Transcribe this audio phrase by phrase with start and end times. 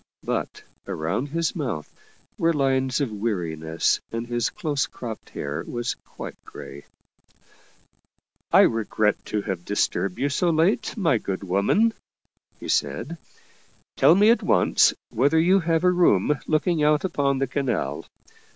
[0.23, 1.93] But around his mouth
[2.35, 6.85] were lines of weariness and his close cropped hair was quite gray."
[8.51, 11.93] I regret to have disturbed you so late, my good woman/*
[12.59, 13.19] he said."
[13.95, 18.07] Tell me at once whether you have a room look ing out upon the canal.